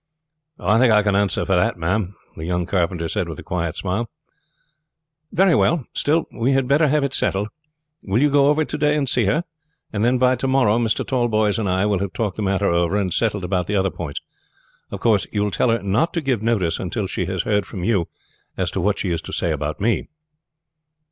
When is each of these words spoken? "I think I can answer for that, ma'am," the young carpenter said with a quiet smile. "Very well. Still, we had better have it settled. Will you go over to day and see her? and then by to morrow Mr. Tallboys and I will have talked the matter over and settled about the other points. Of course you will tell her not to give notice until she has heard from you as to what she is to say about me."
"I 0.57 0.79
think 0.79 0.91
I 0.91 1.03
can 1.03 1.15
answer 1.15 1.45
for 1.45 1.55
that, 1.55 1.77
ma'am," 1.77 2.15
the 2.35 2.47
young 2.47 2.65
carpenter 2.65 3.07
said 3.07 3.29
with 3.29 3.37
a 3.37 3.43
quiet 3.43 3.77
smile. 3.77 4.09
"Very 5.31 5.53
well. 5.53 5.85
Still, 5.93 6.25
we 6.33 6.53
had 6.53 6.67
better 6.67 6.87
have 6.87 7.03
it 7.03 7.13
settled. 7.13 7.49
Will 8.01 8.19
you 8.19 8.31
go 8.31 8.47
over 8.47 8.65
to 8.65 8.77
day 8.79 8.95
and 8.97 9.07
see 9.07 9.25
her? 9.25 9.43
and 9.93 10.03
then 10.03 10.17
by 10.17 10.35
to 10.37 10.47
morrow 10.47 10.79
Mr. 10.79 11.05
Tallboys 11.05 11.59
and 11.59 11.69
I 11.69 11.85
will 11.85 11.99
have 11.99 12.13
talked 12.13 12.35
the 12.37 12.41
matter 12.41 12.65
over 12.65 12.95
and 12.95 13.13
settled 13.13 13.43
about 13.43 13.67
the 13.67 13.75
other 13.75 13.91
points. 13.91 14.21
Of 14.89 15.01
course 15.01 15.27
you 15.31 15.43
will 15.43 15.51
tell 15.51 15.69
her 15.69 15.83
not 15.83 16.13
to 16.15 16.21
give 16.21 16.41
notice 16.41 16.79
until 16.79 17.05
she 17.05 17.25
has 17.27 17.43
heard 17.43 17.67
from 17.67 17.83
you 17.83 18.07
as 18.57 18.71
to 18.71 18.81
what 18.81 18.97
she 18.97 19.11
is 19.11 19.21
to 19.21 19.31
say 19.31 19.51
about 19.51 19.79
me." 19.79 20.07